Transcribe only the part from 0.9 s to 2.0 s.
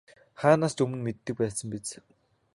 мэддэг л байсан биз.